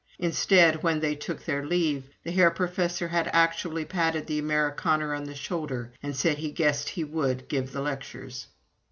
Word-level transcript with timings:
Instead, 0.17 0.81
when 0.81 0.99
they 0.99 1.13
took 1.13 1.45
their 1.45 1.63
leave, 1.63 2.09
the 2.23 2.31
Herr 2.31 2.49
Professor 2.49 3.09
had 3.09 3.29
actually 3.33 3.85
patted 3.85 4.25
the 4.25 4.41
Amerikaner 4.41 5.15
on 5.15 5.25
the 5.25 5.35
shoulder, 5.35 5.91
and 6.01 6.15
said 6.15 6.39
he 6.39 6.49
guessed 6.49 6.89
he 6.89 7.03
would 7.03 7.47
give 7.47 7.71
the 7.71 7.81
lectures. 7.83 8.47